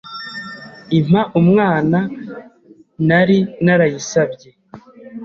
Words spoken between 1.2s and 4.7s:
umwana nari narayisabye